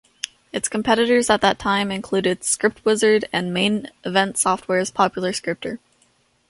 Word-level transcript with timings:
Its 0.51 0.67
competitors 0.67 1.29
at 1.29 1.41
that 1.41 1.59
time 1.59 1.91
included 1.91 2.39
ScriptWizard 2.39 3.23
and 3.31 3.53
Main 3.53 3.87
Event 4.03 4.35
Software's 4.35 4.89
popular 4.89 5.31
Scripter. 5.31 5.77